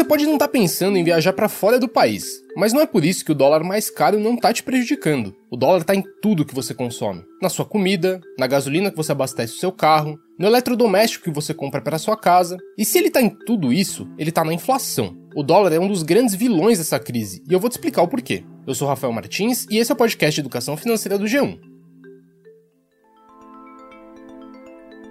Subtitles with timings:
[0.00, 2.86] Você pode não estar tá pensando em viajar para fora do país, mas não é
[2.86, 5.36] por isso que o dólar mais caro não está te prejudicando.
[5.50, 9.12] O dólar está em tudo que você consome: na sua comida, na gasolina que você
[9.12, 12.56] abastece o seu carro, no eletrodoméstico que você compra para sua casa.
[12.78, 15.14] E se ele está em tudo isso, ele está na inflação.
[15.36, 18.08] O dólar é um dos grandes vilões dessa crise, e eu vou te explicar o
[18.08, 18.42] porquê.
[18.66, 21.69] Eu sou Rafael Martins e esse é o podcast Educação Financeira do G1.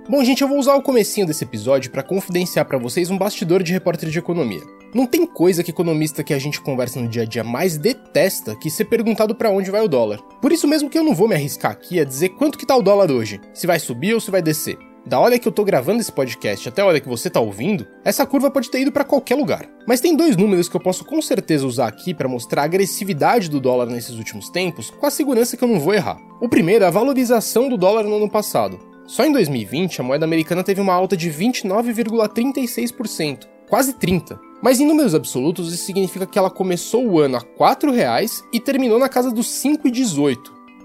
[0.10, 3.62] Bom, gente, eu vou usar o comecinho desse episódio para confidenciar para vocês um bastidor
[3.62, 4.64] de repórter de economia.
[4.92, 8.56] Não tem coisa que economista que a gente conversa no dia a dia mais detesta
[8.56, 10.18] que ser perguntado para onde vai o dólar.
[10.42, 12.76] Por isso mesmo que eu não vou me arriscar aqui a dizer quanto que tá
[12.76, 14.80] o dólar hoje, se vai subir ou se vai descer.
[15.06, 17.86] Da hora que eu tô gravando esse podcast até a hora que você tá ouvindo,
[18.04, 19.70] essa curva pode ter ido para qualquer lugar.
[19.88, 23.48] Mas tem dois números que eu posso com certeza usar aqui para mostrar a agressividade
[23.48, 26.18] do dólar nesses últimos tempos, com a segurança que eu não vou errar.
[26.42, 28.89] O primeiro é a valorização do dólar no ano passado.
[29.10, 34.38] Só em 2020, a moeda americana teve uma alta de 29,36%, quase 30%.
[34.62, 38.60] Mas em números absolutos, isso significa que ela começou o ano a R$ 4,00 e
[38.60, 40.38] terminou na casa dos 5,18.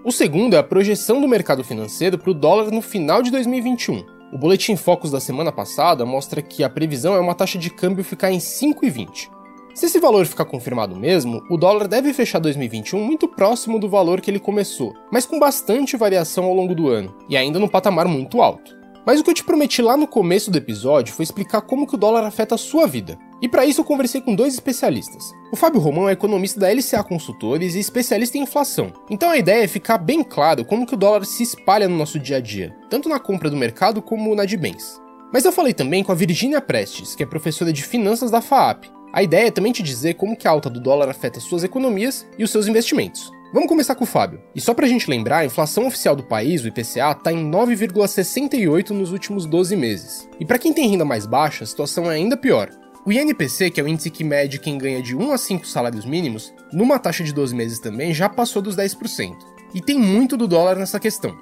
[0.03, 4.03] O segundo é a projeção do mercado financeiro para o dólar no final de 2021.
[4.33, 8.03] O boletim Focus da semana passada mostra que a previsão é uma taxa de câmbio
[8.03, 9.29] ficar em 5,20.
[9.75, 14.21] Se esse valor ficar confirmado mesmo, o dólar deve fechar 2021 muito próximo do valor
[14.21, 18.07] que ele começou, mas com bastante variação ao longo do ano, e ainda num patamar
[18.07, 18.73] muito alto.
[19.05, 21.97] Mas o que eu te prometi lá no começo do episódio foi explicar como que
[21.97, 23.19] o dólar afeta a sua vida.
[23.43, 25.33] E para isso eu conversei com dois especialistas.
[25.53, 28.93] O Fábio Romão é economista da LCA Consultores e especialista em inflação.
[29.11, 32.19] Então a ideia é ficar bem claro como que o dólar se espalha no nosso
[32.21, 35.03] dia a dia, tanto na compra do mercado como na de bens.
[35.33, 38.87] Mas eu falei também com a Virginia Prestes, que é professora de finanças da FAAP,
[39.15, 42.27] a ideia é também te dizer como que a alta do dólar afeta suas economias
[42.37, 43.31] e os seus investimentos.
[43.53, 44.43] Vamos começar com o Fábio.
[44.53, 48.91] E só pra gente lembrar, a inflação oficial do país, o IPCA, está em 9,68
[48.91, 50.29] nos últimos 12 meses.
[50.41, 52.71] E para quem tem renda mais baixa, a situação é ainda pior.
[53.07, 56.05] O INPC, que é o índice que mede quem ganha de 1 a 5 salários
[56.05, 59.37] mínimos, numa taxa de 12 meses também já passou dos 10%.
[59.73, 61.39] E tem muito do dólar nessa questão.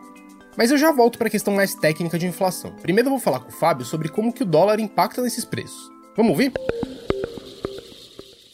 [0.59, 2.77] Mas eu já volto para a questão mais técnica de inflação.
[2.83, 5.91] Primeiro eu vou falar com o Fábio sobre como que o dólar impacta nesses preços.
[6.15, 6.53] Vamos ouvir?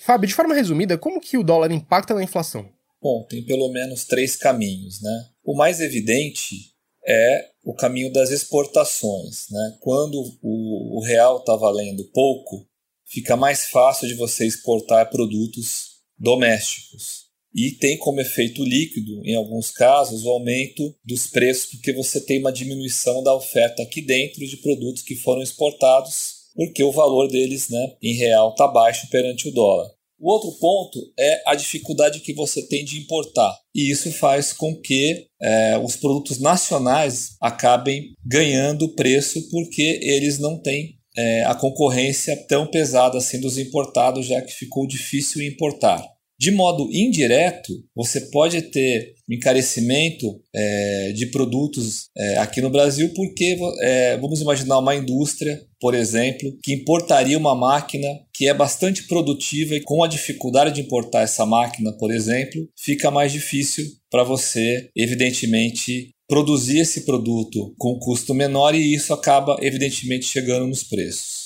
[0.08, 2.66] Fábio, de forma resumida, como que o dólar impacta na inflação?
[2.98, 5.26] Bom, tem pelo menos três caminhos, né?
[5.44, 6.72] O mais evidente
[7.06, 9.76] é o caminho das exportações, né?
[9.80, 12.66] Quando o, o real está valendo pouco,
[13.04, 17.26] fica mais fácil de você exportar produtos domésticos.
[17.54, 22.40] E tem como efeito líquido, em alguns casos, o aumento dos preços, porque você tem
[22.40, 27.68] uma diminuição da oferta aqui dentro de produtos que foram exportados, porque o valor deles
[27.68, 29.97] né, em real está baixo perante o dólar.
[30.20, 33.56] O outro ponto é a dificuldade que você tem de importar.
[33.74, 40.60] E isso faz com que é, os produtos nacionais acabem ganhando preço porque eles não
[40.60, 46.04] têm é, a concorrência tão pesada assim dos importados, já que ficou difícil importar.
[46.40, 53.58] De modo indireto, você pode ter encarecimento é, de produtos é, aqui no Brasil, porque
[53.80, 59.74] é, vamos imaginar uma indústria, por exemplo, que importaria uma máquina que é bastante produtiva
[59.74, 64.90] e com a dificuldade de importar essa máquina, por exemplo, fica mais difícil para você,
[64.94, 71.37] evidentemente, produzir esse produto com custo menor e isso acaba, evidentemente, chegando nos preços.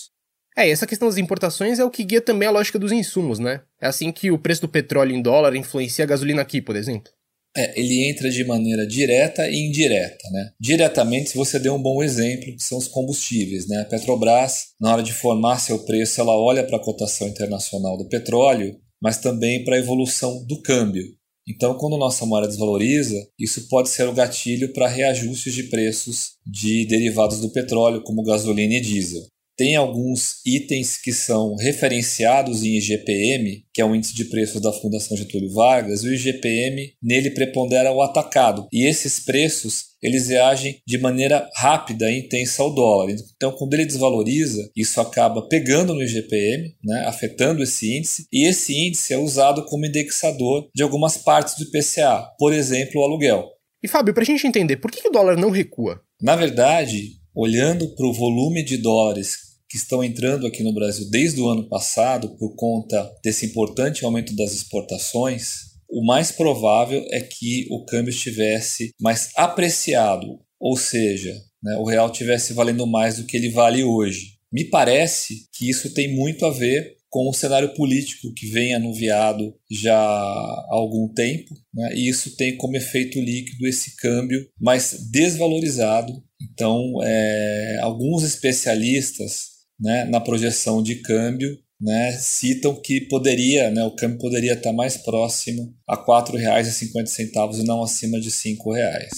[0.57, 3.63] É, essa questão das importações é o que guia também a lógica dos insumos, né?
[3.81, 7.11] É assim que o preço do petróleo em dólar influencia a gasolina aqui, por exemplo.
[7.57, 10.53] É, ele entra de maneira direta e indireta, né?
[10.59, 13.81] Diretamente, se você deu um bom exemplo, que são os combustíveis, né?
[13.81, 18.09] A Petrobras, na hora de formar seu preço, ela olha para a cotação internacional do
[18.09, 21.05] petróleo, mas também para a evolução do câmbio.
[21.47, 26.87] Então, quando nossa moeda desvaloriza, isso pode ser o gatilho para reajustes de preços de
[26.87, 29.23] derivados do petróleo, como gasolina e diesel.
[29.63, 34.73] Tem alguns itens que são referenciados em IGPM, que é o índice de preços da
[34.73, 38.67] Fundação Getúlio Vargas, e o IGPM nele prepondera o atacado.
[38.73, 43.15] E esses preços eles reagem de maneira rápida e intensa ao dólar.
[43.37, 48.75] Então, quando ele desvaloriza, isso acaba pegando no IGPM, né, afetando esse índice, e esse
[48.75, 53.49] índice é usado como indexador de algumas partes do IPCA, por exemplo, o aluguel.
[53.81, 56.03] E Fábio, para a gente entender, por que o dólar não recua?
[56.21, 61.41] Na verdade, olhando para o volume de dólares que estão entrando aqui no Brasil desde
[61.41, 67.67] o ano passado por conta desse importante aumento das exportações, o mais provável é que
[67.71, 73.35] o câmbio estivesse mais apreciado, ou seja, né, o real estivesse valendo mais do que
[73.35, 74.33] ele vale hoje.
[74.53, 79.55] Me parece que isso tem muito a ver com o cenário político que vem anuviado
[79.71, 81.95] já há algum tempo, né?
[81.95, 86.13] e isso tem como efeito líquido esse câmbio mais desvalorizado.
[86.43, 89.52] Então, é, alguns especialistas
[89.83, 94.97] né, na projeção de câmbio né, citam que poderia, né, o câmbio poderia estar mais
[94.97, 99.09] próximo a R$ 4,50 e não acima de R$ 5,00.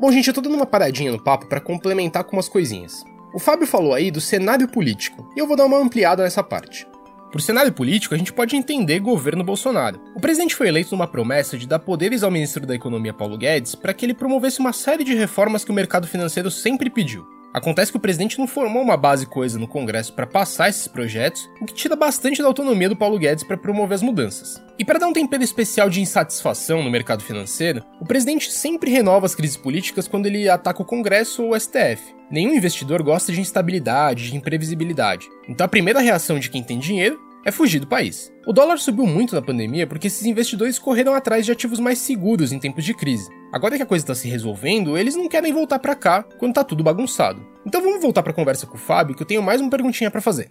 [0.00, 3.04] Bom, gente, eu tô dando uma paradinha no papo para complementar com umas coisinhas.
[3.32, 6.86] O Fábio falou aí do cenário político, e eu vou dar uma ampliada nessa parte.
[7.30, 10.00] Por cenário político, a gente pode entender governo Bolsonaro.
[10.14, 13.74] O presidente foi eleito numa promessa de dar poderes ao ministro da Economia Paulo Guedes
[13.74, 17.24] para que ele promovesse uma série de reformas que o mercado financeiro sempre pediu.
[17.54, 21.48] Acontece que o presidente não formou uma base coesa no Congresso para passar esses projetos,
[21.60, 24.60] o que tira bastante da autonomia do Paulo Guedes para promover as mudanças.
[24.76, 29.26] E para dar um tempero especial de insatisfação no mercado financeiro, o presidente sempre renova
[29.26, 32.12] as crises políticas quando ele ataca o Congresso ou o STF.
[32.28, 35.28] Nenhum investidor gosta de instabilidade, de imprevisibilidade.
[35.48, 38.32] Então a primeira reação de quem tem dinheiro é fugir do país.
[38.46, 42.52] O dólar subiu muito na pandemia porque esses investidores correram atrás de ativos mais seguros
[42.52, 43.28] em tempos de crise.
[43.52, 46.64] Agora que a coisa está se resolvendo, eles não querem voltar para cá quando tá
[46.64, 47.46] tudo bagunçado.
[47.66, 50.10] Então vamos voltar para a conversa com o Fábio, que eu tenho mais uma perguntinha
[50.10, 50.48] para fazer.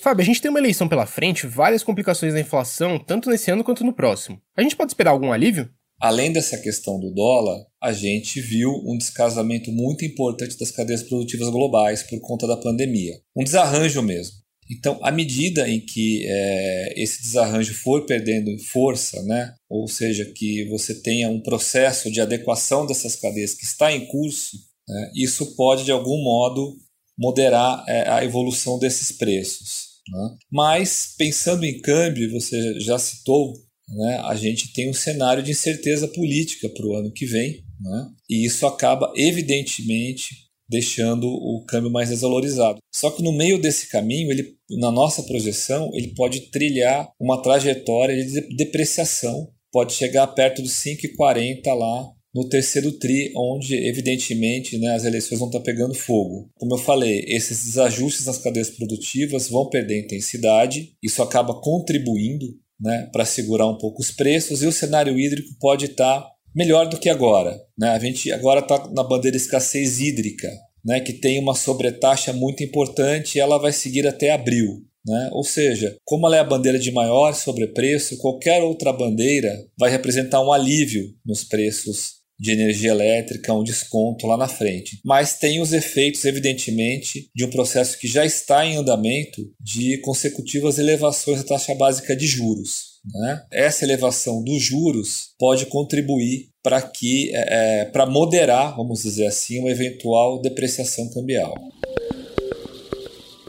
[0.00, 3.64] Fábio, a gente tem uma eleição pela frente, várias complicações da inflação, tanto nesse ano
[3.64, 4.40] quanto no próximo.
[4.56, 5.68] A gente pode esperar algum alívio?
[6.00, 11.48] Além dessa questão do dólar, a gente viu um descasamento muito importante das cadeias produtivas
[11.50, 13.14] globais por conta da pandemia.
[13.36, 14.36] Um desarranjo mesmo.
[14.70, 20.68] Então, à medida em que é, esse desarranjo for perdendo força, né, ou seja, que
[20.68, 24.56] você tenha um processo de adequação dessas cadeias que está em curso,
[24.86, 26.76] né, isso pode, de algum modo,
[27.18, 29.88] moderar é, a evolução desses preços.
[30.10, 30.36] Né?
[30.50, 33.54] Mas, pensando em câmbio, você já citou,
[33.88, 38.08] né, a gente tem um cenário de incerteza política para o ano que vem, né,
[38.28, 42.78] e isso acaba, evidentemente, deixando o câmbio mais desvalorizado.
[42.94, 48.24] Só que no meio desse caminho, ele, na nossa projeção, ele pode trilhar uma trajetória
[48.24, 55.04] de depreciação, pode chegar perto dos 5,40 lá no terceiro tri, onde evidentemente né, as
[55.04, 56.50] eleições vão estar pegando fogo.
[56.54, 62.46] Como eu falei, esses desajustes nas cadeias produtivas vão perder intensidade, isso acaba contribuindo
[62.80, 66.24] né, para segurar um pouco os preços e o cenário hídrico pode estar
[66.58, 67.56] melhor do que agora.
[67.78, 67.88] Né?
[67.90, 70.50] A gente agora está na bandeira escassez hídrica,
[70.84, 70.98] né?
[70.98, 74.82] que tem uma sobretaxa muito importante e ela vai seguir até abril.
[75.06, 75.30] Né?
[75.32, 80.42] Ou seja, como ela é a bandeira de maior sobrepreço, qualquer outra bandeira vai representar
[80.42, 85.00] um alívio nos preços de energia elétrica, um desconto lá na frente.
[85.04, 90.78] Mas tem os efeitos, evidentemente, de um processo que já está em andamento de consecutivas
[90.78, 92.97] elevações da taxa básica de juros.
[93.04, 93.42] Né?
[93.52, 99.60] Essa elevação dos juros pode contribuir para que, é, é para moderar, vamos dizer assim,
[99.60, 101.54] uma eventual depreciação cambial.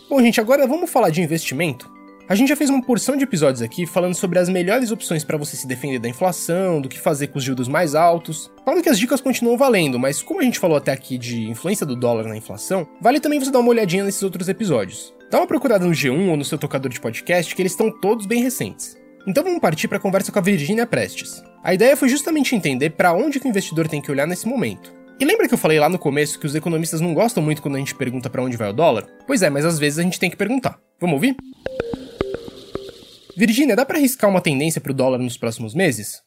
[0.09, 1.99] Bom, gente, agora vamos falar de investimento.
[2.29, 5.35] A gente já fez uma porção de episódios aqui falando sobre as melhores opções para
[5.35, 8.51] você se defender da inflação, do que fazer com os juros mais altos.
[8.63, 11.87] Claro que as dicas continuam valendo, mas como a gente falou até aqui de influência
[11.87, 15.11] do dólar na inflação, vale também você dar uma olhadinha nesses outros episódios.
[15.31, 18.27] Dá uma procurada no G1 ou no seu tocador de podcast, que eles estão todos
[18.27, 18.95] bem recentes.
[19.27, 21.43] Então vamos partir para a conversa com a Virginia Prestes.
[21.63, 24.93] A ideia foi justamente entender para onde que o investidor tem que olhar nesse momento.
[25.19, 27.75] E lembra que eu falei lá no começo que os economistas não gostam muito quando
[27.75, 29.05] a gente pergunta para onde vai o dólar?
[29.27, 30.79] Pois é, mas às vezes a gente tem que perguntar.
[30.99, 31.35] Vamos ouvir?
[33.35, 36.21] Virginia, dá para arriscar uma tendência para o dólar nos próximos meses?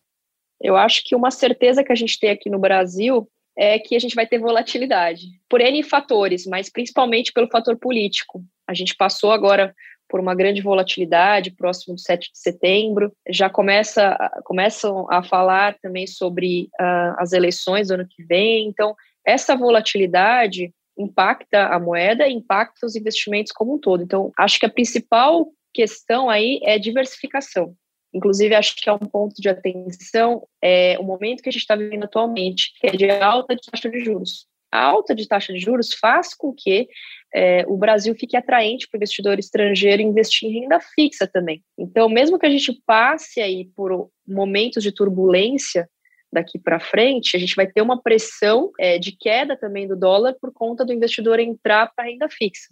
[0.61, 3.99] Eu acho que uma certeza que a gente tem aqui no Brasil é que a
[3.99, 8.45] gente vai ter volatilidade, por N fatores, mas principalmente pelo fator político.
[8.69, 9.75] A gente passou agora
[10.13, 13.11] por uma grande volatilidade próximo do 7 de setembro.
[13.31, 14.15] Já começa,
[14.45, 18.69] começam a falar também sobre uh, as eleições do ano que vem.
[18.69, 18.95] Então,
[19.27, 24.03] essa volatilidade impacta a moeda e impacta os investimentos como um todo.
[24.03, 27.75] Então, acho que a principal questão aí é diversificação.
[28.13, 31.75] Inclusive, acho que é um ponto de atenção é o momento que a gente está
[31.75, 34.47] vivendo atualmente, que é de alta de taxa de juros.
[34.71, 36.87] A alta de taxa de juros faz com que
[37.35, 41.63] é, o Brasil fique atraente para o investidor estrangeiro investir em renda fixa também.
[41.79, 45.89] Então, mesmo que a gente passe aí por momentos de turbulência
[46.33, 50.35] daqui para frente, a gente vai ter uma pressão é, de queda também do dólar
[50.41, 52.69] por conta do investidor entrar para renda fixa.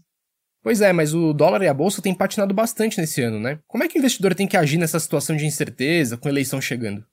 [0.63, 3.59] Pois é, mas o dólar e a bolsa têm patinado bastante nesse ano, né?
[3.67, 6.61] Como é que o investidor tem que agir nessa situação de incerteza, com a eleição
[6.61, 7.05] chegando?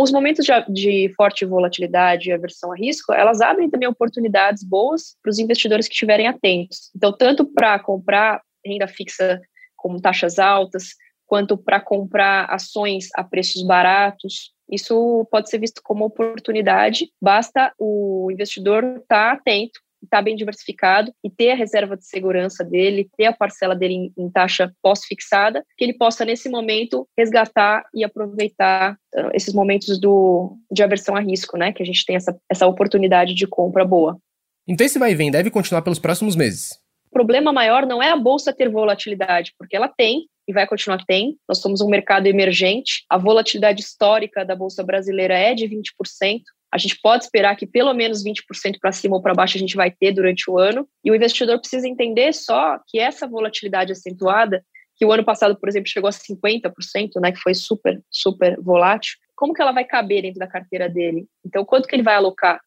[0.00, 5.16] Os momentos de, de forte volatilidade e aversão a risco, elas abrem também oportunidades boas
[5.20, 6.88] para os investidores que estiverem atentos.
[6.94, 9.40] Então, tanto para comprar renda fixa
[9.76, 10.90] com taxas altas,
[11.26, 18.28] quanto para comprar ações a preços baratos, isso pode ser visto como oportunidade, basta o
[18.30, 23.08] investidor estar tá atento estar tá bem diversificado e ter a reserva de segurança dele,
[23.16, 28.04] ter a parcela dele em, em taxa pós-fixada, que ele possa, nesse momento, resgatar e
[28.04, 31.72] aproveitar uh, esses momentos do, de aversão a risco, né?
[31.72, 34.18] Que a gente tem essa, essa oportunidade de compra boa.
[34.66, 36.78] Então esse vai e vem deve continuar pelos próximos meses.
[37.06, 41.04] O problema maior não é a bolsa ter volatilidade, porque ela tem e vai continuar
[41.06, 41.36] tem.
[41.48, 43.04] Nós somos um mercado emergente.
[43.08, 46.42] A volatilidade histórica da bolsa brasileira é de 20%.
[46.72, 49.76] A gente pode esperar que pelo menos 20% para cima ou para baixo a gente
[49.76, 50.88] vai ter durante o ano.
[51.04, 54.64] E o investidor precisa entender só que essa volatilidade acentuada,
[54.96, 59.16] que o ano passado, por exemplo, chegou a 50%, né, que foi super, super volátil,
[59.34, 61.26] como que ela vai caber dentro da carteira dele?
[61.46, 62.60] Então, quanto que ele vai alocar?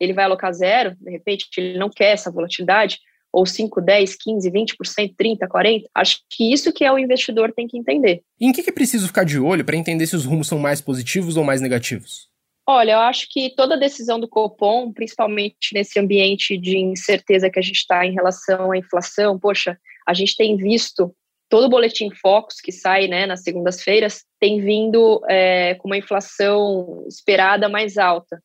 [0.00, 2.98] Ele vai alocar zero, de repente, ele não quer essa volatilidade,
[3.30, 5.84] ou 5, 10, 15, 20%, 30, 40%.
[5.94, 8.22] Acho que isso que é o investidor tem que entender.
[8.40, 10.80] E em que é preciso ficar de olho para entender se os rumos são mais
[10.80, 12.30] positivos ou mais negativos?
[12.68, 17.62] Olha, eu acho que toda decisão do Copom, principalmente nesse ambiente de incerteza que a
[17.62, 21.14] gente está em relação à inflação, poxa, a gente tem visto
[21.48, 27.04] todo o boletim Focus que sai né, nas segundas-feiras tem vindo é, com uma inflação
[27.06, 28.42] esperada mais alta.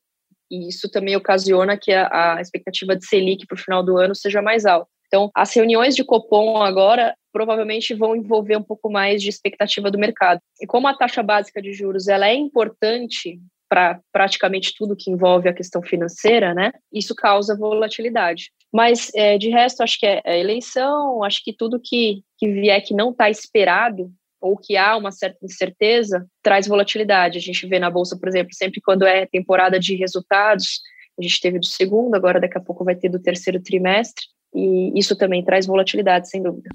[0.51, 4.13] E isso também ocasiona que a, a expectativa de Selic para o final do ano
[4.13, 4.89] seja mais alta.
[5.07, 9.97] Então, as reuniões de Copom agora provavelmente vão envolver um pouco mais de expectativa do
[9.97, 10.39] mercado.
[10.61, 13.39] E como a taxa básica de juros ela é importante
[13.71, 16.73] para praticamente tudo que envolve a questão financeira, né?
[16.91, 18.51] Isso causa volatilidade.
[18.69, 22.83] Mas, é, de resto, acho que é, é eleição, acho que tudo que, que vier
[22.83, 24.11] que não está esperado
[24.41, 27.37] ou que há uma certa incerteza, traz volatilidade.
[27.37, 30.81] A gente vê na Bolsa, por exemplo, sempre quando é temporada de resultados,
[31.17, 34.91] a gente teve do segundo, agora daqui a pouco vai ter do terceiro trimestre, e
[34.99, 36.69] isso também traz volatilidade, sem dúvida.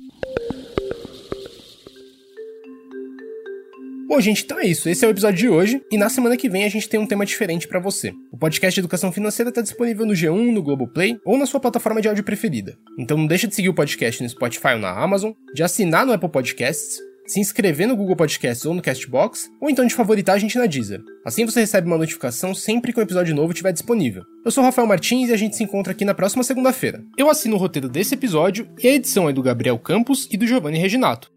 [4.08, 4.88] Bom, gente, então é isso.
[4.88, 7.06] Esse é o episódio de hoje e na semana que vem a gente tem um
[7.06, 8.12] tema diferente para você.
[8.30, 12.00] O podcast de Educação Financeira está disponível no G1, no Globoplay ou na sua plataforma
[12.00, 12.78] de áudio preferida.
[12.96, 16.12] Então não deixa de seguir o podcast no Spotify ou na Amazon, de assinar no
[16.12, 20.38] Apple Podcasts, se inscrever no Google Podcasts ou no Castbox, ou então de favoritar a
[20.38, 21.02] gente na Deezer.
[21.24, 24.22] Assim você recebe uma notificação sempre que um episódio novo estiver disponível.
[24.44, 27.02] Eu sou Rafael Martins e a gente se encontra aqui na próxima segunda-feira.
[27.18, 30.46] Eu assino o roteiro desse episódio e a edição é do Gabriel Campos e do
[30.46, 31.35] Giovanni Reginato.